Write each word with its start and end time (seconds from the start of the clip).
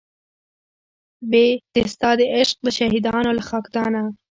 بې 1.29 1.45
د 1.73 1.75
ستا 1.93 2.09
د 2.19 2.21
عشق 2.35 2.57
د 2.63 2.67
شهیدانو 2.77 3.31
له 3.37 3.43
خاکدانه 3.49 4.01